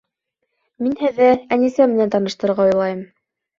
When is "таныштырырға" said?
2.19-2.69